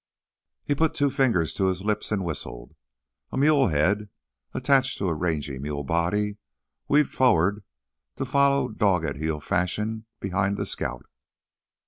He 0.63 0.73
put 0.73 0.95
two 0.95 1.11
fingers 1.11 1.53
to 1.53 1.65
his 1.67 1.83
lips 1.83 2.11
and 2.11 2.25
whistled. 2.25 2.73
A 3.31 3.37
mule 3.37 3.67
head, 3.67 4.09
attached 4.51 4.97
to 4.97 5.07
a 5.07 5.13
rangy 5.13 5.59
mule 5.59 5.83
body, 5.83 6.37
weaved 6.87 7.13
forward 7.13 7.63
to 8.15 8.25
follow 8.25 8.67
dog 8.69 9.05
at 9.05 9.17
heel 9.17 9.39
fashion 9.39 10.05
behind 10.19 10.57
the 10.57 10.65
scout. 10.65 11.05